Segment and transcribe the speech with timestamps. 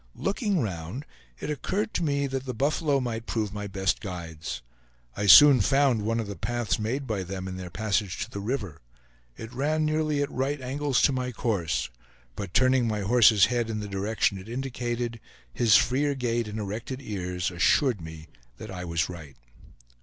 [0.15, 1.05] Looking round,
[1.39, 4.63] it occurred to me that the buffalo might prove my best guides.
[5.15, 8.39] I soon found one of the paths made by them in their passage to the
[8.39, 8.81] river;
[9.37, 11.91] it ran nearly at right angles to my course;
[12.35, 15.19] but turning my horse's head in the direction it indicated,
[15.53, 18.27] his freer gait and erected ears assured me
[18.57, 19.35] that I was right.